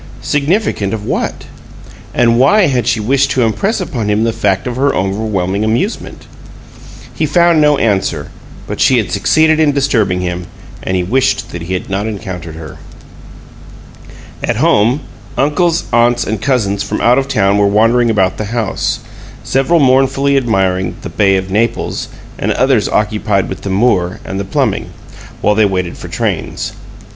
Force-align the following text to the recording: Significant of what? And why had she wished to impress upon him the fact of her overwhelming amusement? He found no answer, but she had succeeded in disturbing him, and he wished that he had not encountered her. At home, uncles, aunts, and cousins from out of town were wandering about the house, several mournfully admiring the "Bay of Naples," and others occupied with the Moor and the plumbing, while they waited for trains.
Significant 0.23 0.95
of 0.95 1.05
what? 1.05 1.45
And 2.11 2.39
why 2.39 2.63
had 2.65 2.87
she 2.87 2.99
wished 2.99 3.29
to 3.29 3.43
impress 3.43 3.79
upon 3.79 4.09
him 4.09 4.23
the 4.23 4.33
fact 4.33 4.65
of 4.65 4.75
her 4.75 4.95
overwhelming 4.95 5.63
amusement? 5.63 6.25
He 7.13 7.27
found 7.27 7.61
no 7.61 7.77
answer, 7.77 8.31
but 8.65 8.81
she 8.81 8.97
had 8.97 9.11
succeeded 9.11 9.59
in 9.59 9.73
disturbing 9.73 10.21
him, 10.21 10.47
and 10.81 10.97
he 10.97 11.03
wished 11.03 11.51
that 11.51 11.61
he 11.61 11.73
had 11.73 11.87
not 11.87 12.07
encountered 12.07 12.55
her. 12.55 12.77
At 14.43 14.55
home, 14.55 15.01
uncles, 15.37 15.83
aunts, 15.93 16.23
and 16.23 16.41
cousins 16.41 16.81
from 16.81 16.99
out 16.99 17.19
of 17.19 17.27
town 17.27 17.59
were 17.59 17.67
wandering 17.67 18.09
about 18.09 18.37
the 18.37 18.45
house, 18.45 19.01
several 19.43 19.79
mournfully 19.79 20.35
admiring 20.35 20.95
the 21.03 21.09
"Bay 21.09 21.35
of 21.37 21.51
Naples," 21.51 22.07
and 22.39 22.51
others 22.53 22.89
occupied 22.89 23.47
with 23.49 23.61
the 23.61 23.69
Moor 23.69 24.19
and 24.25 24.39
the 24.39 24.45
plumbing, 24.45 24.89
while 25.41 25.53
they 25.53 25.65
waited 25.65 25.95
for 25.95 26.07
trains. 26.07 26.71